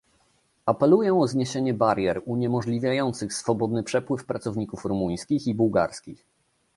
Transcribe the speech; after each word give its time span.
Apeluję 0.65 1.17
o 1.19 1.27
zniesienie 1.27 1.73
barier 1.73 2.21
uniemożliwiających 2.25 3.33
swobodny 3.33 3.83
przepływ 3.83 4.25
pracowników 4.25 4.85
rumuńskich 4.85 5.47
i 5.47 5.55
bułgarskich 5.55 6.25